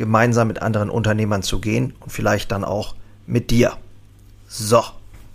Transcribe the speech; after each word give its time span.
gemeinsam 0.00 0.48
mit 0.48 0.62
anderen 0.62 0.90
Unternehmern 0.90 1.44
zu 1.44 1.60
gehen 1.60 1.94
und 2.00 2.10
vielleicht 2.10 2.50
dann 2.50 2.64
auch 2.64 2.96
mit 3.26 3.50
dir. 3.50 3.74
So. 4.48 4.82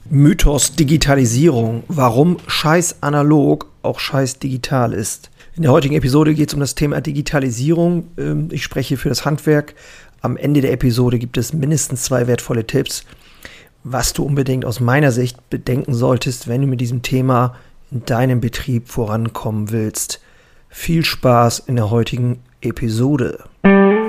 Mythos 0.10 0.76
Digitalisierung. 0.76 1.84
Warum 1.88 2.38
scheiß 2.48 3.02
analog 3.02 3.68
auch 3.86 4.00
scheiß 4.00 4.40
digital 4.40 4.92
ist. 4.92 5.30
In 5.56 5.64
der 5.64 5.72
heutigen 5.72 5.96
Episode 5.96 6.34
geht 6.34 6.50
es 6.50 6.54
um 6.54 6.60
das 6.60 6.76
Thema 6.76 7.00
Digitalisierung. 7.00 8.08
Ähm, 8.18 8.50
ich 8.52 8.64
spreche 8.64 8.98
für 8.98 9.08
das 9.08 9.24
Handwerk. 9.24 9.76
Am 10.22 10.36
Ende 10.36 10.60
der 10.62 10.74
Episode 10.74 11.20
gibt 11.20 11.38
es 11.38 11.54
mindestens 11.54 12.04
zwei 12.04 12.28
wertvolle 12.28 12.68
Tipps, 12.68 13.06
was 13.84 14.12
du 14.14 14.24
unbedingt 14.24 14.66
aus 14.66 14.80
meiner 14.80 15.12
Sicht 15.12 15.50
bedenken 15.50 15.94
solltest, 15.94 16.48
wenn 16.48 16.62
du 16.62 16.68
mit 16.68 16.82
diesem 16.82 17.04
Thema 17.04 17.56
in 17.92 18.04
deinem 18.06 18.42
Betrieb 18.42 18.90
vorankommen 18.90 19.72
willst. 19.72 20.20
Viel 20.68 21.06
Spaß 21.06 21.60
in 21.60 21.76
der 21.76 21.92
heutigen 21.92 22.40
Episode. 22.62 23.44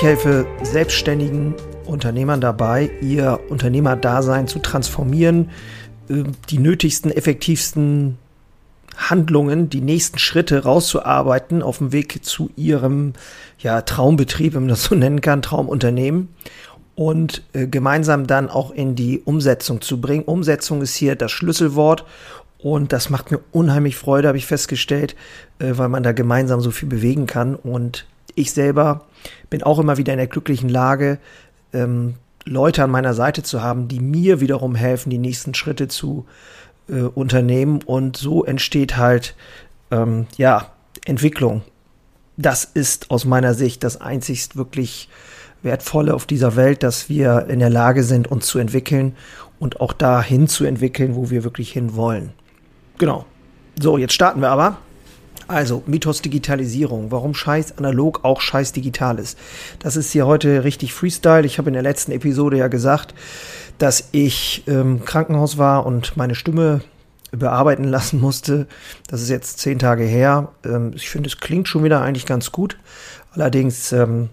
Ich 0.00 0.06
helfe 0.06 0.46
selbstständigen 0.62 1.54
Unternehmern 1.84 2.40
dabei, 2.40 2.90
ihr 3.02 3.38
Unternehmerdasein 3.50 4.48
zu 4.48 4.58
transformieren, 4.58 5.50
äh, 6.08 6.22
die 6.48 6.58
nötigsten, 6.58 7.10
effektivsten 7.10 8.16
Handlungen, 8.96 9.68
die 9.68 9.82
nächsten 9.82 10.18
Schritte 10.18 10.62
rauszuarbeiten 10.62 11.62
auf 11.62 11.76
dem 11.78 11.92
Weg 11.92 12.24
zu 12.24 12.48
ihrem 12.56 13.12
ja, 13.58 13.82
Traumbetrieb, 13.82 14.54
wenn 14.54 14.62
man 14.62 14.68
das 14.70 14.84
so 14.84 14.94
nennen 14.94 15.20
kann, 15.20 15.42
Traumunternehmen 15.42 16.30
und 16.94 17.42
äh, 17.52 17.66
gemeinsam 17.66 18.26
dann 18.26 18.48
auch 18.48 18.70
in 18.70 18.94
die 18.94 19.20
Umsetzung 19.20 19.82
zu 19.82 20.00
bringen. 20.00 20.24
Umsetzung 20.24 20.80
ist 20.80 20.94
hier 20.94 21.14
das 21.14 21.30
Schlüsselwort 21.30 22.06
und 22.56 22.94
das 22.94 23.10
macht 23.10 23.30
mir 23.30 23.40
unheimlich 23.52 23.96
Freude, 23.96 24.28
habe 24.28 24.38
ich 24.38 24.46
festgestellt, 24.46 25.14
äh, 25.58 25.72
weil 25.76 25.90
man 25.90 26.02
da 26.02 26.12
gemeinsam 26.12 26.62
so 26.62 26.70
viel 26.70 26.88
bewegen 26.88 27.26
kann 27.26 27.54
und 27.54 28.06
ich 28.40 28.52
selber 28.52 29.06
bin 29.48 29.62
auch 29.62 29.78
immer 29.78 29.96
wieder 29.96 30.12
in 30.12 30.18
der 30.18 30.26
glücklichen 30.26 30.68
Lage, 30.68 31.18
ähm, 31.72 32.14
Leute 32.44 32.82
an 32.82 32.90
meiner 32.90 33.14
Seite 33.14 33.42
zu 33.42 33.62
haben, 33.62 33.88
die 33.88 34.00
mir 34.00 34.40
wiederum 34.40 34.74
helfen, 34.74 35.10
die 35.10 35.18
nächsten 35.18 35.54
Schritte 35.54 35.88
zu 35.88 36.26
äh, 36.88 37.02
unternehmen. 37.02 37.80
Und 37.84 38.16
so 38.16 38.44
entsteht 38.44 38.96
halt, 38.96 39.34
ähm, 39.90 40.26
ja, 40.36 40.72
Entwicklung. 41.04 41.62
Das 42.36 42.64
ist 42.64 43.10
aus 43.10 43.24
meiner 43.24 43.54
Sicht 43.54 43.84
das 43.84 44.00
einzigst 44.00 44.56
wirklich 44.56 45.08
Wertvolle 45.62 46.14
auf 46.14 46.24
dieser 46.24 46.56
Welt, 46.56 46.82
dass 46.82 47.08
wir 47.08 47.46
in 47.48 47.58
der 47.58 47.70
Lage 47.70 48.02
sind, 48.02 48.28
uns 48.28 48.46
zu 48.46 48.58
entwickeln 48.58 49.14
und 49.58 49.80
auch 49.80 49.92
dahin 49.92 50.48
zu 50.48 50.64
entwickeln, 50.64 51.14
wo 51.14 51.28
wir 51.28 51.44
wirklich 51.44 51.70
hin 51.70 51.94
wollen. 51.94 52.32
Genau. 52.96 53.26
So, 53.78 53.98
jetzt 53.98 54.14
starten 54.14 54.40
wir 54.40 54.48
aber. 54.48 54.78
Also, 55.50 55.82
Mythos 55.86 56.22
Digitalisierung. 56.22 57.10
Warum 57.10 57.34
scheiß 57.34 57.76
analog 57.76 58.20
auch 58.22 58.40
scheiß 58.40 58.70
digital 58.70 59.18
ist. 59.18 59.36
Das 59.80 59.96
ist 59.96 60.12
hier 60.12 60.24
heute 60.24 60.62
richtig 60.62 60.94
Freestyle. 60.94 61.44
Ich 61.44 61.58
habe 61.58 61.70
in 61.70 61.74
der 61.74 61.82
letzten 61.82 62.12
Episode 62.12 62.56
ja 62.56 62.68
gesagt, 62.68 63.14
dass 63.78 64.10
ich 64.12 64.62
im 64.66 64.74
ähm, 64.74 65.04
Krankenhaus 65.04 65.58
war 65.58 65.86
und 65.86 66.16
meine 66.16 66.36
Stimme 66.36 66.82
bearbeiten 67.32 67.82
lassen 67.82 68.20
musste. 68.20 68.68
Das 69.08 69.22
ist 69.22 69.28
jetzt 69.28 69.58
zehn 69.58 69.80
Tage 69.80 70.04
her. 70.04 70.52
Ähm, 70.64 70.92
ich 70.94 71.10
finde, 71.10 71.26
es 71.26 71.38
klingt 71.38 71.66
schon 71.66 71.82
wieder 71.82 72.00
eigentlich 72.00 72.26
ganz 72.26 72.52
gut. 72.52 72.78
Allerdings 73.32 73.90
ähm, 73.90 74.28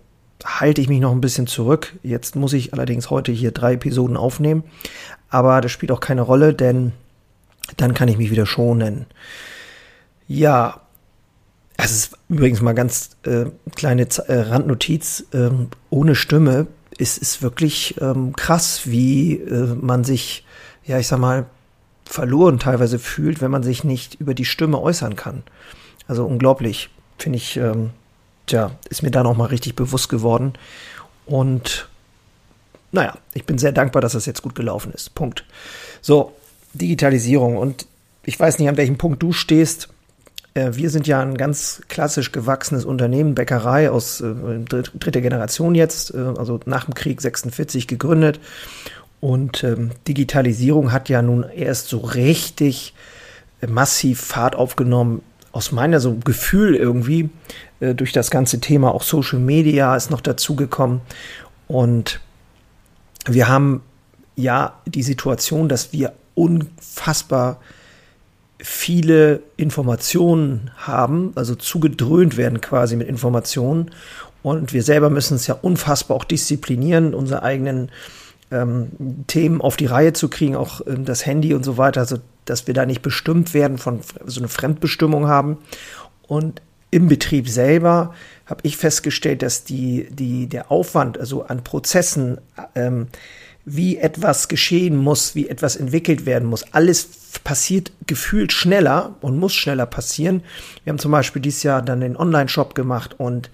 halte 0.46 0.82
ich 0.82 0.88
mich 0.88 1.00
noch 1.00 1.14
ein 1.14 1.22
bisschen 1.22 1.48
zurück. 1.48 1.96
Jetzt 2.04 2.36
muss 2.36 2.54
ich 2.54 2.74
allerdings 2.74 3.10
heute 3.10 3.32
hier 3.32 3.50
drei 3.50 3.74
Episoden 3.74 4.18
aufnehmen. 4.18 4.66
Aber 5.32 5.62
das 5.62 5.72
spielt 5.72 5.92
auch 5.92 6.00
keine 6.00 6.22
Rolle, 6.22 6.54
denn 6.54 6.92
dann 7.76 7.96
kann 7.96 8.08
ich 8.08 8.20
mich 8.20 8.30
wieder 8.30 8.46
schonen. 8.46 9.08
Ja, 10.28 10.82
es 11.78 11.92
ist 11.92 12.18
übrigens 12.28 12.62
mal 12.62 12.74
ganz 12.74 13.12
äh, 13.24 13.46
kleine 13.76 14.10
Z 14.10 14.28
äh, 14.28 14.40
Randnotiz. 14.40 15.26
Ähm, 15.34 15.70
ohne 15.90 16.16
Stimme 16.16 16.68
ist 16.98 17.22
es 17.22 17.42
wirklich 17.42 17.96
ähm, 18.02 18.36
krass, 18.36 18.82
wie 18.86 19.36
äh, 19.36 19.76
man 19.76 20.04
sich, 20.04 20.44
ja, 20.86 20.98
ich 20.98 21.08
sag 21.08 21.20
mal, 21.20 21.46
verloren 22.06 22.60
teilweise 22.60 23.00
fühlt, 23.00 23.42
wenn 23.42 23.52
man 23.52 23.64
sich 23.64 23.84
nicht 23.84 24.16
über 24.16 24.34
die 24.34 24.46
Stimme 24.46 24.82
äußern 24.82 25.16
kann. 25.16 25.44
Also 26.08 26.26
unglaublich, 26.26 26.90
finde 27.18 27.38
ich, 27.38 27.58
ähm, 27.58 27.92
tja, 28.48 28.72
ist 28.90 29.04
mir 29.04 29.12
da 29.12 29.24
noch 29.24 29.38
mal 29.38 29.46
richtig 29.46 29.76
bewusst 29.76 30.10
geworden. 30.10 30.54
Und 31.26 31.88
naja, 32.92 33.18
ich 33.34 33.46
bin 33.46 33.58
sehr 33.58 33.74
dankbar, 33.74 34.02
dass 34.02 34.14
das 34.14 34.26
jetzt 34.26 34.42
gut 34.42 34.56
gelaufen 34.56 34.94
ist. 34.94 35.14
Punkt. 35.14 35.44
So, 36.02 36.34
Digitalisierung. 36.74 37.58
Und 37.58 37.86
ich 38.24 38.40
weiß 38.40 38.58
nicht, 38.60 38.70
an 38.70 38.78
welchem 38.78 38.98
Punkt 38.98 39.22
du 39.22 39.34
stehst. 39.34 39.90
Äh, 40.58 40.76
wir 40.76 40.90
sind 40.90 41.08
ja 41.08 41.22
ein 41.22 41.38
ganz 41.38 41.82
klassisch 41.88 42.32
gewachsenes 42.32 42.84
Unternehmen, 42.84 43.36
Bäckerei 43.36 43.92
aus 43.92 44.22
äh, 44.22 44.34
dritter 44.66 45.22
Generation 45.22 45.76
jetzt, 45.76 46.14
äh, 46.14 46.18
also 46.18 46.60
nach 46.66 46.86
dem 46.86 46.96
Krieg 46.96 47.22
46 47.22 47.88
gegründet. 47.88 48.40
Und 49.20 49.64
ähm, 49.64 49.92
Digitalisierung 50.08 50.92
hat 50.92 51.10
ja 51.10 51.22
nun 51.22 51.44
erst 51.44 51.88
so 51.88 52.00
richtig 52.00 52.94
massiv 53.68 54.22
Fahrt 54.22 54.56
aufgenommen, 54.56 55.24
aus 55.52 55.72
meiner 55.72 56.00
so 56.00 56.16
Gefühl 56.16 56.76
irgendwie, 56.76 57.30
äh, 57.80 57.96
durch 57.96 58.12
das 58.12 58.30
ganze 58.30 58.60
Thema. 58.60 58.94
Auch 58.94 59.04
Social 59.04 59.40
Media 59.40 59.96
ist 59.96 60.12
noch 60.12 60.22
dazugekommen. 60.22 61.02
Und 61.68 62.20
wir 63.26 63.48
haben 63.48 63.82
ja 64.36 64.80
die 64.86 65.04
Situation, 65.04 65.68
dass 65.68 65.94
wir 65.94 66.14
unfassbar 66.36 67.60
viele 68.60 69.42
Informationen 69.56 70.72
haben, 70.78 71.32
also 71.36 71.56
zugedröhnt 71.56 72.38
werden 72.38 72.62
quasi 72.62 72.96
mit 72.96 73.08
Informationen. 73.08 73.92
Und 74.44 74.74
wir 74.74 74.84
selber 74.84 75.10
müssen 75.10 75.36
es 75.36 75.48
ja 75.48 75.56
unfassbar 75.62 76.18
auch 76.18 76.24
disziplinieren, 76.24 77.14
unsere 77.14 77.44
eigenen 77.44 77.92
ähm, 78.52 78.90
Themen 79.28 79.62
auf 79.62 79.78
die 79.78 79.88
Reihe 79.88 80.14
zu 80.14 80.30
kriegen, 80.30 80.56
auch 80.56 80.82
ähm, 80.88 81.06
das 81.06 81.26
Handy 81.26 81.54
und 81.54 81.64
so 81.64 81.78
weiter, 81.78 82.02
also 82.02 82.18
dass 82.46 82.66
wir 82.66 82.74
da 82.74 82.86
nicht 82.86 83.02
bestimmt 83.02 83.54
werden, 83.54 83.78
von 83.78 84.00
so 84.26 84.40
eine 84.40 84.48
Fremdbestimmung 84.48 85.28
haben. 85.28 85.58
Und 86.28 86.62
im 86.90 87.08
Betrieb 87.08 87.50
selber 87.50 88.14
habe 88.46 88.62
ich 88.64 88.78
festgestellt, 88.78 89.42
dass 89.42 89.66
die, 89.66 90.08
die, 90.10 90.48
der 90.48 90.72
Aufwand, 90.72 91.18
also 91.18 91.44
an 91.44 91.64
Prozessen, 91.64 92.40
ähm, 92.76 93.08
wie 93.70 93.98
etwas 93.98 94.48
geschehen 94.48 94.96
muss, 94.96 95.36
wie 95.36 95.50
etwas 95.50 95.76
entwickelt 95.76 96.26
werden 96.26 96.48
muss. 96.48 96.64
Alles 96.72 97.10
passiert 97.44 97.92
gefühlt 98.08 98.54
schneller 98.54 99.18
und 99.20 99.38
muss 99.38 99.54
schneller 99.54 99.86
passieren. 99.86 100.42
Wir 100.86 100.92
haben 100.92 101.00
zum 101.00 101.12
Beispiel 101.12 101.42
dieses 101.42 101.64
Jahr 101.64 101.82
dann 101.82 102.00
den 102.00 102.16
Online-Shop 102.16 102.76
gemacht 102.76 103.16
und 103.18 103.50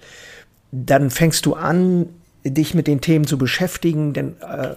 dann 0.70 1.10
fängst 1.10 1.46
du 1.46 1.54
an, 1.54 2.10
dich 2.44 2.74
mit 2.74 2.86
den 2.86 3.00
Themen 3.00 3.26
zu 3.26 3.38
beschäftigen, 3.38 4.12
denn 4.12 4.36
äh, 4.40 4.76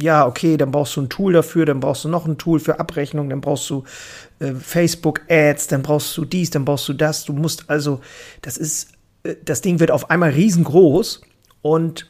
ja, 0.00 0.26
okay, 0.26 0.56
dann 0.56 0.70
brauchst 0.70 0.96
du 0.96 1.02
ein 1.02 1.10
Tool 1.10 1.34
dafür, 1.34 1.66
dann 1.66 1.80
brauchst 1.80 2.04
du 2.04 2.08
noch 2.08 2.24
ein 2.24 2.38
Tool 2.38 2.58
für 2.58 2.80
Abrechnung, 2.80 3.28
dann 3.28 3.42
brauchst 3.42 3.68
du 3.68 3.84
äh, 4.38 4.54
Facebook-Ads, 4.54 5.66
dann 5.66 5.82
brauchst 5.82 6.16
du 6.16 6.24
dies, 6.24 6.48
dann 6.48 6.64
brauchst 6.64 6.88
du 6.88 6.94
das. 6.94 7.26
Du 7.26 7.34
musst 7.34 7.68
also, 7.68 8.00
das 8.40 8.56
ist, 8.56 8.92
äh, 9.22 9.34
das 9.44 9.60
Ding 9.60 9.80
wird 9.80 9.90
auf 9.90 10.08
einmal 10.08 10.30
riesengroß 10.30 11.20
und 11.60 12.06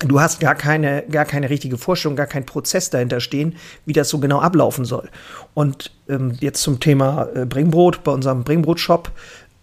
du 0.00 0.20
hast 0.20 0.40
gar 0.40 0.54
keine, 0.54 1.02
gar 1.10 1.24
keine 1.24 1.50
richtige 1.50 1.76
Vorstellung, 1.76 2.16
gar 2.16 2.26
keinen 2.26 2.46
Prozess 2.46 2.90
dahinter 2.90 3.20
stehen, 3.20 3.56
wie 3.84 3.92
das 3.92 4.08
so 4.08 4.18
genau 4.18 4.40
ablaufen 4.40 4.84
soll. 4.84 5.08
Und 5.54 5.90
ähm, 6.08 6.36
jetzt 6.40 6.62
zum 6.62 6.80
Thema 6.80 7.28
äh, 7.34 7.46
Bringbrot, 7.46 8.04
bei 8.04 8.12
unserem 8.12 8.44
Bringbrot-Shop, 8.44 9.10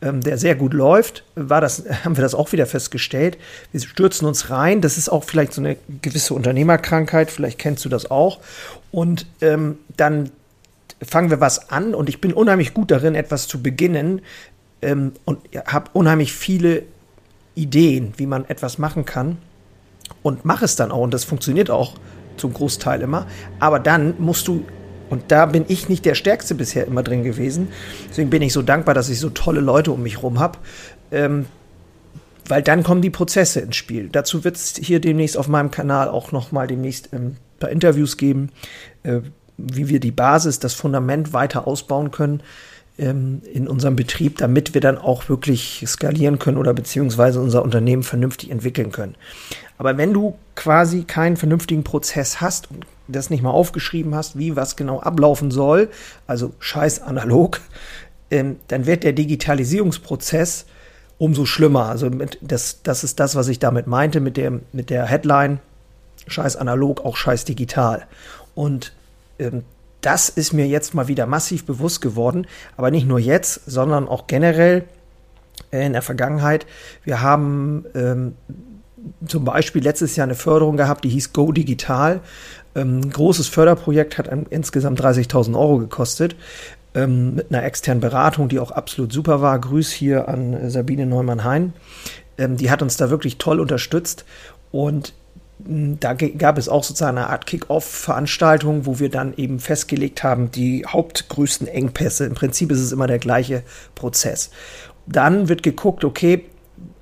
ähm, 0.01 0.21
der 0.21 0.37
sehr 0.37 0.55
gut 0.55 0.73
läuft, 0.73 1.23
war 1.35 1.61
das, 1.61 1.85
haben 2.03 2.17
wir 2.17 2.21
das 2.21 2.35
auch 2.35 2.51
wieder 2.51 2.65
festgestellt. 2.65 3.37
Wir 3.71 3.79
stürzen 3.79 4.27
uns 4.27 4.49
rein. 4.49 4.81
Das 4.81 4.97
ist 4.97 5.09
auch 5.09 5.23
vielleicht 5.23 5.53
so 5.53 5.61
eine 5.61 5.77
gewisse 6.01 6.33
Unternehmerkrankheit. 6.33 7.31
Vielleicht 7.31 7.59
kennst 7.59 7.85
du 7.85 7.89
das 7.89 8.11
auch. 8.11 8.39
Und 8.91 9.25
ähm, 9.41 9.77
dann 9.95 10.31
fangen 11.01 11.29
wir 11.29 11.39
was 11.39 11.69
an 11.69 11.93
und 11.93 12.09
ich 12.09 12.21
bin 12.21 12.33
unheimlich 12.33 12.73
gut 12.73 12.89
darin, 12.89 13.15
etwas 13.15 13.47
zu 13.47 13.61
beginnen 13.61 14.21
ähm, 14.81 15.11
und 15.25 15.39
habe 15.65 15.89
unheimlich 15.93 16.33
viele 16.33 16.83
Ideen, 17.53 18.13
wie 18.17 18.25
man 18.25 18.45
etwas 18.45 18.77
machen 18.77 19.05
kann 19.05 19.37
und 20.23 20.45
mache 20.45 20.65
es 20.65 20.75
dann 20.75 20.91
auch 20.91 21.01
und 21.01 21.13
das 21.13 21.23
funktioniert 21.23 21.69
auch 21.69 21.93
zum 22.37 22.53
Großteil 22.53 23.01
immer. 23.01 23.27
Aber 23.59 23.79
dann 23.79 24.15
musst 24.19 24.47
du 24.47 24.65
und 25.09 25.31
da 25.31 25.45
bin 25.45 25.65
ich 25.67 25.87
nicht 25.87 26.03
der 26.05 26.15
Stärkste 26.15 26.55
bisher 26.55 26.87
immer 26.87 27.03
drin 27.03 27.23
gewesen. 27.23 27.67
Deswegen 28.09 28.29
bin 28.29 28.41
ich 28.41 28.53
so 28.53 28.61
dankbar, 28.61 28.95
dass 28.95 29.09
ich 29.09 29.19
so 29.19 29.29
tolle 29.29 29.61
Leute 29.61 29.91
um 29.91 30.01
mich 30.01 30.23
rum 30.23 30.39
habe. 30.39 30.57
Ähm, 31.11 31.45
weil 32.47 32.61
dann 32.61 32.83
kommen 32.83 33.01
die 33.01 33.09
Prozesse 33.09 33.59
ins 33.59 33.75
Spiel. 33.75 34.09
Dazu 34.09 34.43
wird 34.43 34.55
es 34.55 34.75
hier 34.75 34.99
demnächst 34.99 35.37
auf 35.37 35.47
meinem 35.47 35.71
Kanal 35.71 36.09
auch 36.09 36.31
noch 36.31 36.51
mal 36.51 36.67
demnächst 36.67 37.09
ähm, 37.13 37.25
ein 37.25 37.59
paar 37.59 37.69
Interviews 37.69 38.17
geben, 38.17 38.49
äh, 39.03 39.21
wie 39.57 39.89
wir 39.89 39.99
die 39.99 40.11
Basis, 40.11 40.59
das 40.59 40.73
Fundament 40.73 41.33
weiter 41.33 41.67
ausbauen 41.67 42.11
können 42.11 42.41
ähm, 42.97 43.41
in 43.51 43.67
unserem 43.67 43.95
Betrieb, 43.95 44.37
damit 44.37 44.73
wir 44.73 44.81
dann 44.81 44.97
auch 44.97 45.29
wirklich 45.29 45.83
skalieren 45.85 46.39
können 46.39 46.57
oder 46.57 46.73
beziehungsweise 46.73 47.41
unser 47.41 47.63
Unternehmen 47.63 48.03
vernünftig 48.03 48.51
entwickeln 48.51 48.91
können. 48.91 49.15
Aber 49.77 49.97
wenn 49.97 50.13
du 50.13 50.35
quasi 50.55 51.03
keinen 51.03 51.37
vernünftigen 51.37 51.83
Prozess 51.83 52.39
hast 52.41 52.71
und 52.71 52.85
das 53.07 53.29
nicht 53.29 53.43
mal 53.43 53.51
aufgeschrieben 53.51 54.15
hast, 54.15 54.37
wie 54.37 54.55
was 54.55 54.75
genau 54.75 54.99
ablaufen 54.99 55.51
soll, 55.51 55.89
also 56.27 56.53
scheiß 56.59 57.01
analog, 57.01 57.61
ähm, 58.31 58.57
dann 58.67 58.85
wird 58.85 59.03
der 59.03 59.13
Digitalisierungsprozess 59.13 60.65
umso 61.17 61.45
schlimmer. 61.45 61.85
Also 61.85 62.09
mit, 62.09 62.39
das, 62.41 62.81
das 62.83 63.03
ist 63.03 63.19
das, 63.19 63.35
was 63.35 63.47
ich 63.47 63.59
damit 63.59 63.87
meinte 63.87 64.19
mit, 64.19 64.37
dem, 64.37 64.61
mit 64.71 64.89
der 64.89 65.05
Headline, 65.05 65.59
scheiß 66.27 66.55
analog, 66.55 67.05
auch 67.05 67.17
scheiß 67.17 67.45
digital. 67.45 68.07
Und 68.55 68.93
ähm, 69.39 69.63
das 70.05 70.29
ist 70.29 70.53
mir 70.53 70.67
jetzt 70.67 70.93
mal 70.93 71.07
wieder 71.07 71.25
massiv 71.25 71.65
bewusst 71.65 72.01
geworden, 72.01 72.47
aber 72.77 72.91
nicht 72.91 73.07
nur 73.07 73.19
jetzt, 73.19 73.61
sondern 73.65 74.07
auch 74.07 74.27
generell 74.27 74.85
in 75.71 75.93
der 75.93 76.01
Vergangenheit. 76.01 76.65
Wir 77.03 77.21
haben 77.21 77.85
ähm, 77.95 78.35
zum 79.27 79.45
Beispiel 79.45 79.83
letztes 79.83 80.15
Jahr 80.15 80.25
eine 80.25 80.35
Förderung 80.35 80.77
gehabt, 80.77 81.03
die 81.03 81.09
hieß 81.09 81.33
Go 81.33 81.51
Digital. 81.51 82.21
Ähm, 82.75 82.99
ein 82.99 83.09
großes 83.09 83.47
Förderprojekt 83.47 84.17
hat 84.17 84.29
insgesamt 84.49 85.01
30.000 85.01 85.57
Euro 85.57 85.79
gekostet. 85.79 86.35
Ähm, 86.93 87.35
mit 87.35 87.51
einer 87.51 87.63
externen 87.63 88.01
Beratung, 88.01 88.47
die 88.47 88.59
auch 88.59 88.71
absolut 88.71 89.11
super 89.11 89.41
war. 89.41 89.59
Grüß 89.59 89.91
hier 89.91 90.29
an 90.29 90.69
Sabine 90.69 91.05
Neumann-Hein. 91.05 91.73
Ähm, 92.37 92.57
die 92.57 92.69
hat 92.71 92.81
uns 92.81 92.97
da 92.97 93.09
wirklich 93.09 93.37
toll 93.37 93.59
unterstützt. 93.59 94.25
Und 94.71 95.13
da 95.57 96.13
gab 96.13 96.57
es 96.57 96.67
auch 96.67 96.83
sozusagen 96.83 97.17
eine 97.17 97.29
Art 97.29 97.45
Kick-Off-Veranstaltung, 97.45 98.85
wo 98.85 98.99
wir 98.99 99.09
dann 99.09 99.33
eben 99.35 99.59
festgelegt 99.59 100.23
haben, 100.23 100.51
die 100.51 100.85
hauptgrößten 100.85 101.67
Engpässe. 101.67 102.25
Im 102.25 102.33
Prinzip 102.33 102.71
ist 102.71 102.79
es 102.79 102.91
immer 102.91 103.07
der 103.07 103.19
gleiche 103.19 103.63
Prozess. 103.95 104.49
Dann 105.05 105.47
wird 105.47 105.63
geguckt, 105.63 106.03
okay, 106.03 106.45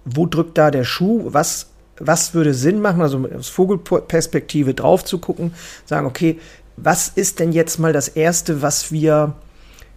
wo 0.05 0.25
drückt 0.25 0.57
da 0.57 0.69
der 0.69 0.83
Schuh? 0.83 1.21
Was 1.25 1.67
was 1.99 2.33
würde 2.33 2.53
Sinn 2.53 2.81
machen, 2.81 3.01
also 3.01 3.27
aus 3.37 3.49
Vogelperspektive 3.49 4.73
drauf 4.73 5.05
zu 5.05 5.19
gucken, 5.19 5.53
sagen, 5.85 6.07
okay, 6.07 6.39
was 6.75 7.07
ist 7.09 7.39
denn 7.39 7.51
jetzt 7.51 7.79
mal 7.79 7.93
das 7.93 8.07
Erste, 8.07 8.61
was 8.61 8.91
wir 8.91 9.35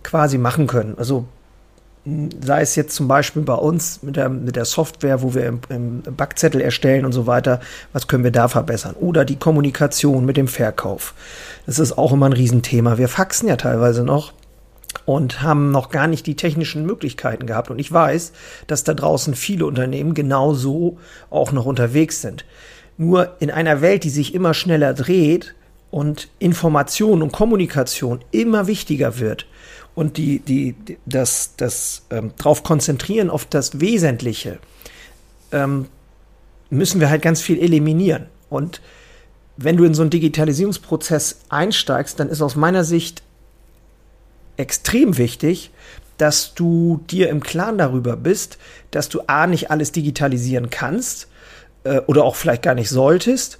quasi 0.02 0.38
machen 0.38 0.66
können? 0.66 0.96
Also 0.98 1.26
sei 2.40 2.60
es 2.60 2.76
jetzt 2.76 2.94
zum 2.94 3.08
Beispiel 3.08 3.42
bei 3.42 3.54
uns 3.54 4.02
mit 4.02 4.14
der, 4.14 4.28
mit 4.28 4.54
der 4.54 4.64
Software, 4.64 5.22
wo 5.22 5.34
wir 5.34 5.46
im, 5.46 5.60
im 5.68 6.02
Backzettel 6.16 6.60
erstellen 6.60 7.04
und 7.04 7.12
so 7.12 7.26
weiter, 7.26 7.60
was 7.92 8.06
können 8.06 8.22
wir 8.22 8.30
da 8.30 8.46
verbessern? 8.46 8.94
Oder 9.00 9.24
die 9.24 9.36
Kommunikation 9.36 10.24
mit 10.24 10.36
dem 10.36 10.46
Verkauf. 10.46 11.14
Das 11.66 11.80
ist 11.80 11.98
auch 11.98 12.12
immer 12.12 12.26
ein 12.26 12.32
Riesenthema. 12.32 12.96
Wir 12.96 13.08
faxen 13.08 13.48
ja 13.48 13.56
teilweise 13.56 14.04
noch 14.04 14.32
und 15.04 15.42
haben 15.42 15.72
noch 15.72 15.90
gar 15.90 16.06
nicht 16.06 16.26
die 16.28 16.36
technischen 16.36 16.86
Möglichkeiten 16.86 17.46
gehabt. 17.46 17.70
Und 17.70 17.80
ich 17.80 17.90
weiß, 17.90 18.32
dass 18.68 18.84
da 18.84 18.94
draußen 18.94 19.34
viele 19.34 19.66
Unternehmen 19.66 20.14
genauso 20.14 20.98
auch 21.28 21.50
noch 21.50 21.66
unterwegs 21.66 22.22
sind. 22.22 22.44
Nur 22.98 23.34
in 23.40 23.50
einer 23.50 23.80
Welt, 23.80 24.04
die 24.04 24.10
sich 24.10 24.32
immer 24.32 24.54
schneller 24.54 24.94
dreht 24.94 25.56
und 25.90 26.28
Information 26.38 27.20
und 27.20 27.32
Kommunikation 27.32 28.20
immer 28.30 28.68
wichtiger 28.68 29.18
wird 29.18 29.46
und 29.96 30.18
die, 30.18 30.38
die, 30.38 30.76
das, 31.06 31.54
das 31.56 32.02
ähm, 32.10 32.32
drauf 32.36 32.62
konzentrieren 32.62 33.30
auf 33.30 33.46
das 33.46 33.80
Wesentliche, 33.80 34.58
ähm, 35.50 35.86
müssen 36.70 37.00
wir 37.00 37.10
halt 37.10 37.22
ganz 37.22 37.40
viel 37.40 37.58
eliminieren. 37.58 38.26
Und 38.50 38.82
wenn 39.56 39.76
du 39.76 39.84
in 39.84 39.94
so 39.94 40.02
einen 40.02 40.10
Digitalisierungsprozess 40.10 41.40
einsteigst, 41.48 42.20
dann 42.20 42.28
ist 42.28 42.42
aus 42.42 42.56
meiner 42.56 42.84
Sicht 42.84 43.22
extrem 44.58 45.16
wichtig, 45.16 45.70
dass 46.18 46.54
du 46.54 47.00
dir 47.10 47.30
im 47.30 47.42
Klaren 47.42 47.78
darüber 47.78 48.16
bist, 48.16 48.58
dass 48.90 49.08
du 49.08 49.22
A 49.26 49.46
nicht 49.46 49.70
alles 49.70 49.92
digitalisieren 49.92 50.68
kannst 50.68 51.28
äh, 51.84 52.00
oder 52.06 52.24
auch 52.24 52.36
vielleicht 52.36 52.62
gar 52.62 52.74
nicht 52.74 52.90
solltest 52.90 53.58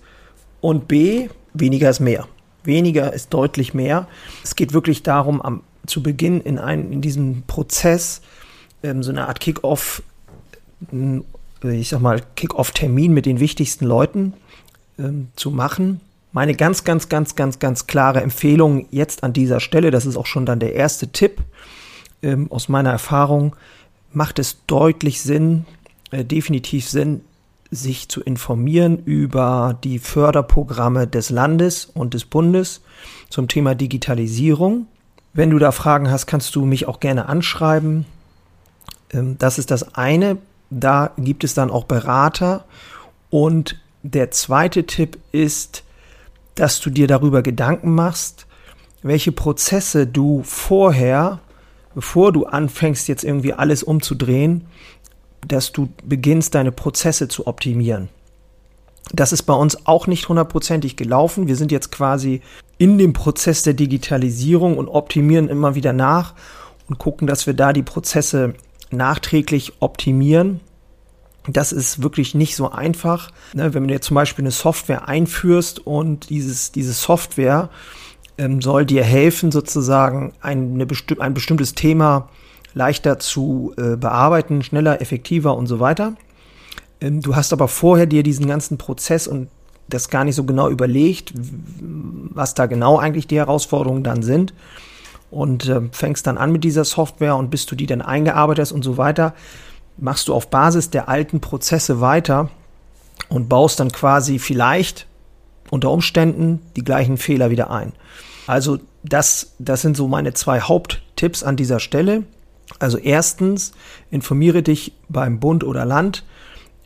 und 0.60 0.86
B, 0.86 1.28
weniger 1.54 1.88
ist 1.88 2.00
mehr. 2.00 2.28
Weniger 2.62 3.12
ist 3.12 3.32
deutlich 3.32 3.72
mehr. 3.72 4.06
Es 4.42 4.56
geht 4.56 4.74
wirklich 4.74 5.02
darum, 5.02 5.40
am, 5.40 5.62
zu 5.86 6.02
Beginn 6.02 6.40
in, 6.40 6.58
ein, 6.58 6.92
in 6.92 7.00
diesem 7.00 7.42
Prozess 7.46 8.20
ähm, 8.82 9.02
so 9.02 9.10
eine 9.10 9.28
Art 9.28 9.40
Kick-Off, 9.40 10.02
äh, 10.92 11.20
ich 11.62 11.88
sag 11.88 12.00
mal, 12.00 12.22
Kick-Off-Termin 12.36 13.12
mit 13.12 13.26
den 13.26 13.40
wichtigsten 13.40 13.86
Leuten 13.86 14.34
ähm, 14.98 15.28
zu 15.36 15.50
machen 15.50 16.00
meine 16.36 16.54
ganz, 16.54 16.84
ganz, 16.84 17.08
ganz, 17.08 17.34
ganz, 17.34 17.60
ganz 17.60 17.86
klare 17.86 18.20
Empfehlung 18.20 18.88
jetzt 18.90 19.24
an 19.24 19.32
dieser 19.32 19.58
Stelle, 19.58 19.90
das 19.90 20.04
ist 20.04 20.18
auch 20.18 20.26
schon 20.26 20.44
dann 20.44 20.60
der 20.60 20.74
erste 20.74 21.08
Tipp 21.08 21.40
ähm, 22.22 22.52
aus 22.52 22.68
meiner 22.68 22.90
Erfahrung, 22.90 23.56
macht 24.12 24.38
es 24.38 24.58
deutlich 24.66 25.22
Sinn, 25.22 25.64
äh, 26.10 26.26
definitiv 26.26 26.90
Sinn, 26.90 27.22
sich 27.70 28.10
zu 28.10 28.20
informieren 28.20 28.98
über 29.06 29.78
die 29.82 29.98
Förderprogramme 29.98 31.06
des 31.06 31.30
Landes 31.30 31.86
und 31.86 32.12
des 32.12 32.26
Bundes 32.26 32.82
zum 33.30 33.48
Thema 33.48 33.74
Digitalisierung. 33.74 34.88
Wenn 35.36 35.50
du 35.50 35.58
da 35.58 35.70
Fragen 35.70 36.10
hast, 36.10 36.26
kannst 36.26 36.56
du 36.56 36.64
mich 36.64 36.88
auch 36.88 36.98
gerne 36.98 37.28
anschreiben. 37.28 38.06
Ähm, 39.12 39.36
das 39.38 39.58
ist 39.58 39.70
das 39.70 39.94
eine. 39.94 40.38
Da 40.70 41.12
gibt 41.18 41.44
es 41.44 41.52
dann 41.52 41.70
auch 41.70 41.84
Berater. 41.84 42.64
Und 43.28 43.78
der 44.02 44.30
zweite 44.30 44.87
Tipp 44.87 45.18
ist, 45.32 45.84
dass 46.54 46.80
du 46.80 46.88
dir 46.88 47.06
darüber 47.06 47.42
Gedanken 47.42 47.94
machst, 47.94 48.46
welche 49.02 49.30
Prozesse 49.30 50.06
du 50.06 50.42
vorher, 50.42 51.40
bevor 51.94 52.32
du 52.32 52.46
anfängst, 52.46 53.06
jetzt 53.06 53.22
irgendwie 53.22 53.52
alles 53.52 53.82
umzudrehen, 53.82 54.66
dass 55.46 55.70
du 55.70 55.90
beginnst, 56.02 56.54
deine 56.54 56.72
Prozesse 56.72 57.28
zu 57.28 57.46
optimieren. 57.46 58.08
Das 59.12 59.32
ist 59.32 59.42
bei 59.42 59.54
uns 59.54 59.86
auch 59.86 60.06
nicht 60.06 60.28
hundertprozentig 60.28 60.96
gelaufen. 60.96 61.46
Wir 61.46 61.56
sind 61.56 61.72
jetzt 61.72 61.92
quasi 61.92 62.40
in 62.78 62.98
dem 62.98 63.12
Prozess 63.12 63.62
der 63.62 63.75
Digitalisierung 63.75 64.76
und 64.76 64.88
optimieren 64.88 65.48
immer 65.48 65.75
wieder 65.75 65.92
nach 65.92 66.34
und 66.88 66.98
gucken, 66.98 67.26
dass 67.26 67.46
wir 67.46 67.54
da 67.54 67.72
die 67.72 67.82
Prozesse 67.82 68.54
nachträglich 68.90 69.75
optimieren. 69.80 70.60
Das 71.48 71.72
ist 71.72 72.02
wirklich 72.02 72.34
nicht 72.34 72.56
so 72.56 72.70
einfach. 72.70 73.30
Ne, 73.54 73.72
wenn 73.72 73.86
du 73.86 73.94
jetzt 73.94 74.06
zum 74.06 74.16
Beispiel 74.16 74.42
eine 74.42 74.50
Software 74.50 75.08
einführst 75.08 75.86
und 75.86 76.28
dieses, 76.28 76.72
diese 76.72 76.92
Software 76.92 77.70
ähm, 78.38 78.60
soll 78.60 78.84
dir 78.84 79.04
helfen, 79.04 79.52
sozusagen 79.52 80.32
eine 80.40 80.86
besti 80.86 81.18
ein 81.20 81.34
bestimmtes 81.34 81.75
Thema 81.75 82.28
leichter 82.75 83.18
zu 83.18 83.72
äh, 83.78 83.96
bearbeiten, 83.96 84.62
schneller, 84.62 85.00
effektiver 85.00 85.56
und 85.56 85.66
so 85.66 85.80
weiter. 85.80 86.14
Ähm, 87.00 87.20
du 87.20 87.36
hast 87.36 87.52
aber 87.52 87.68
vorher 87.68 88.06
dir 88.06 88.22
diesen 88.22 88.46
ganzen 88.46 88.78
Prozess 88.78 89.26
und 89.26 89.48
das 89.88 90.10
gar 90.10 90.24
nicht 90.24 90.34
so 90.34 90.44
genau 90.44 90.68
überlegt, 90.68 91.32
was 91.36 92.54
da 92.54 92.66
genau 92.66 92.98
eigentlich 92.98 93.26
die 93.26 93.36
Herausforderungen 93.36 94.02
dann 94.02 94.22
sind. 94.22 94.52
Und 95.30 95.68
äh, 95.68 95.82
fängst 95.92 96.26
dann 96.26 96.38
an 96.38 96.52
mit 96.52 96.64
dieser 96.64 96.84
Software 96.84 97.36
und 97.36 97.50
bis 97.50 97.66
du 97.66 97.74
die 97.74 97.86
dann 97.86 98.02
eingearbeitet 98.02 98.62
hast 98.62 98.72
und 98.72 98.82
so 98.82 98.96
weiter, 98.96 99.34
machst 99.96 100.28
du 100.28 100.34
auf 100.34 100.48
Basis 100.48 100.90
der 100.90 101.08
alten 101.08 101.40
Prozesse 101.40 102.00
weiter 102.00 102.50
und 103.28 103.48
baust 103.48 103.80
dann 103.80 103.90
quasi 103.90 104.38
vielleicht 104.38 105.06
unter 105.70 105.90
Umständen 105.90 106.60
die 106.76 106.84
gleichen 106.84 107.16
Fehler 107.16 107.50
wieder 107.50 107.70
ein. 107.70 107.92
Also 108.46 108.78
das, 109.02 109.54
das 109.58 109.82
sind 109.82 109.96
so 109.96 110.06
meine 110.06 110.32
zwei 110.34 110.60
Haupttipps 110.60 111.42
an 111.42 111.56
dieser 111.56 111.80
Stelle. 111.80 112.22
Also 112.78 112.98
erstens, 112.98 113.72
informiere 114.10 114.62
dich 114.62 114.92
beim 115.08 115.40
Bund 115.40 115.64
oder 115.64 115.84
Land 115.84 116.24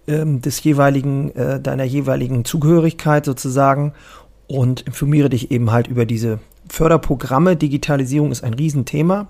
ähm, 0.07 0.41
des 0.41 0.63
jeweiligen, 0.63 1.35
äh, 1.35 1.61
deiner 1.61 1.85
jeweiligen 1.85 2.45
Zugehörigkeit 2.45 3.25
sozusagen 3.25 3.93
und 4.47 4.83
informiere 4.83 5.31
dich 5.31 5.51
eben 5.51 5.71
halt 5.71 5.87
über 5.87 6.07
diese 6.07 6.39
Förderprogramme. 6.69 7.57
Digitalisierung 7.57 8.33
ist 8.33 8.45
ein 8.45 8.55
Riesenthema. 8.55 9.29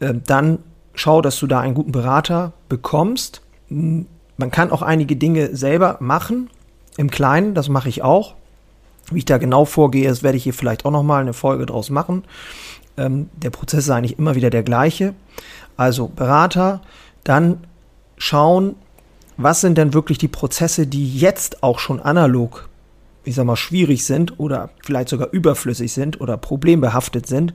Äh, 0.00 0.14
dann 0.26 0.58
schau, 0.94 1.22
dass 1.22 1.38
du 1.38 1.46
da 1.46 1.60
einen 1.60 1.74
guten 1.74 1.92
Berater 1.92 2.52
bekommst. 2.68 3.42
Man 3.68 4.50
kann 4.50 4.70
auch 4.70 4.82
einige 4.82 5.16
Dinge 5.16 5.54
selber 5.56 5.96
machen, 6.00 6.50
im 6.96 7.10
Kleinen, 7.10 7.54
das 7.54 7.68
mache 7.68 7.88
ich 7.88 8.02
auch. 8.02 8.34
Wie 9.10 9.18
ich 9.18 9.24
da 9.24 9.38
genau 9.38 9.64
vorgehe, 9.64 10.08
das 10.08 10.22
werde 10.22 10.36
ich 10.36 10.44
hier 10.44 10.52
vielleicht 10.52 10.84
auch 10.84 10.90
nochmal 10.90 11.20
eine 11.22 11.32
Folge 11.32 11.64
draus 11.64 11.90
machen. 11.90 12.24
Ähm, 12.96 13.30
der 13.36 13.50
Prozess 13.50 13.84
ist 13.84 13.90
eigentlich 13.90 14.18
immer 14.18 14.34
wieder 14.34 14.50
der 14.50 14.64
gleiche. 14.64 15.14
Also 15.76 16.08
Berater, 16.08 16.82
dann 17.24 17.58
schauen, 18.16 18.74
was 19.38 19.60
sind 19.60 19.78
denn 19.78 19.94
wirklich 19.94 20.18
die 20.18 20.28
Prozesse, 20.28 20.86
die 20.86 21.16
jetzt 21.16 21.62
auch 21.62 21.78
schon 21.78 22.00
analog, 22.00 22.68
ich 23.24 23.36
sag 23.36 23.46
mal, 23.46 23.56
schwierig 23.56 24.04
sind 24.04 24.38
oder 24.38 24.70
vielleicht 24.84 25.08
sogar 25.08 25.30
überflüssig 25.30 25.92
sind 25.92 26.20
oder 26.20 26.36
problembehaftet 26.36 27.26
sind 27.26 27.54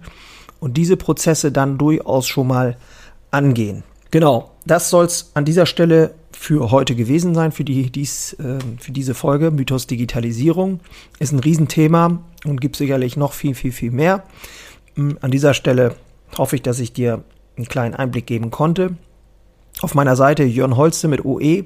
und 0.60 0.78
diese 0.78 0.96
Prozesse 0.98 1.52
dann 1.52 1.78
durchaus 1.78 2.25
schon 2.25 2.48
mal 2.48 2.78
angehen. 3.32 3.84
Genau, 4.12 4.52
das 4.66 4.90
soll 4.90 5.06
es 5.06 5.32
an 5.34 5.44
dieser 5.44 5.66
Stelle 5.66 6.13
für 6.32 6.72
heute 6.72 6.96
gewesen 6.96 7.36
sein, 7.36 7.52
für, 7.52 7.63
die, 7.63 7.92
dies, 7.92 8.34
äh, 8.34 8.60
für 8.80 8.92
diese 8.92 9.13
Folge. 9.13 9.52
Mythos 9.52 9.88
Digitalisierung 9.88 10.80
ist 11.20 11.34
ein 11.34 11.40
Riesenthema 11.40 12.20
und 12.46 12.62
gibt 12.62 12.75
sicherlich 12.75 13.18
noch 13.18 13.34
viel, 13.34 13.56
viel, 13.56 13.72
viel 13.72 13.92
mehr. 13.92 14.24
Hm, 14.96 15.18
an 15.22 15.32
dieser 15.32 15.54
Stelle 15.54 15.96
hoffe 16.38 16.56
ich, 16.56 16.62
dass 16.62 16.80
ich 16.80 16.94
dir 16.94 17.24
einen 17.58 17.68
kleinen 17.68 17.94
Einblick 17.96 18.25
geben 18.25 18.52
konnte. 18.52 18.96
Auf 19.82 19.96
meiner 19.96 20.15
Seite 20.15 20.44
Jörn 20.44 20.77
Holste 20.77 21.08
mit 21.08 21.25
OE, 21.25 21.65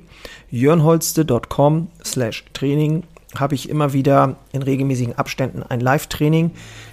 jörnholste.com 0.49 1.89
slash 2.03 2.45
Training 2.53 3.03
habe 3.35 3.55
ich 3.55 3.69
immer 3.69 3.93
wieder 3.93 4.37
in 4.53 4.61
regelmäßigen 4.61 5.17
Abständen 5.17 5.63
ein 5.63 5.79
Live-Training. 5.79 6.51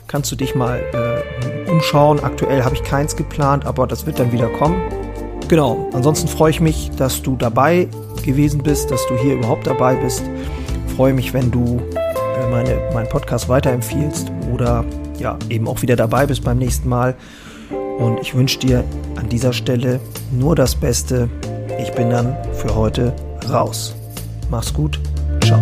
Kannst 0.08 0.30
du 0.32 0.36
dich 0.36 0.54
mal 0.54 0.80
äh, 0.92 1.70
umschauen. 1.70 2.20
Aktuell 2.22 2.64
habe 2.64 2.74
ich 2.74 2.82
keins 2.82 3.16
geplant, 3.16 3.64
aber 3.64 3.86
das 3.86 4.06
wird 4.06 4.18
dann 4.18 4.32
wieder 4.32 4.48
kommen. 4.48 4.82
Genau, 5.48 5.88
ansonsten 5.92 6.28
freue 6.28 6.50
ich 6.50 6.60
mich, 6.60 6.90
dass 6.96 7.22
du 7.22 7.36
dabei 7.36 7.88
gewesen 8.24 8.62
bist, 8.62 8.90
dass 8.90 9.06
du 9.06 9.16
hier 9.16 9.34
überhaupt 9.34 9.66
dabei 9.66 9.94
bist. 9.94 10.22
Freue 10.96 11.12
mich, 11.12 11.32
wenn 11.32 11.50
du 11.50 11.80
äh, 11.94 12.50
meine, 12.50 12.80
meinen 12.92 13.08
Podcast 13.08 13.48
weiterempfiehlst 13.48 14.30
oder 14.52 14.84
ja, 15.18 15.38
eben 15.48 15.68
auch 15.68 15.82
wieder 15.82 15.96
dabei 15.96 16.26
bist 16.26 16.42
beim 16.44 16.58
nächsten 16.58 16.88
Mal. 16.88 17.14
Und 17.98 18.18
ich 18.20 18.34
wünsche 18.34 18.58
dir 18.58 18.84
an 19.16 19.28
dieser 19.28 19.52
Stelle 19.52 20.00
nur 20.30 20.54
das 20.56 20.74
Beste. 20.74 21.28
Ich 21.78 21.92
bin 21.92 22.10
dann 22.10 22.36
für 22.54 22.74
heute 22.74 23.14
raus. 23.48 23.94
Mach's 24.50 24.72
gut. 24.72 25.00
Ciao. 25.42 25.60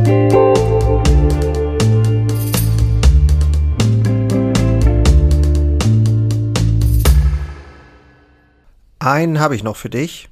Einen 8.99 9.40
habe 9.40 9.57
ich 9.57 9.64
noch 9.64 9.76
für 9.76 9.90
dich. 9.90 10.28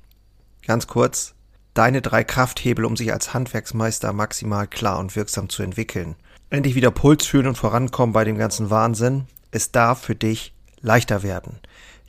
Ganz 0.67 0.87
kurz. 0.87 1.35
Deine 1.75 2.03
drei 2.03 2.23
Krafthebel, 2.23 2.85
um 2.85 2.97
sich 2.97 3.13
als 3.13 3.35
Handwerksmeister 3.35 4.13
maximal 4.13 4.67
klar 4.67 4.99
und 4.99 5.17
wirksam 5.17 5.49
zu 5.49 5.63
entwickeln. 5.63 6.15
Endlich 6.51 6.75
wieder 6.75 6.91
Puls 6.91 7.27
fühlen 7.27 7.47
und 7.47 7.59
vorankommen 7.59 8.13
bei 8.13 8.25
dem 8.25 8.39
ganzen 8.39 8.71
Wahnsinn. 8.71 9.27
Es 9.51 9.73
darf 9.73 10.03
für 10.03 10.15
dich 10.15 10.53
leichter 10.81 11.23
werden. 11.23 11.59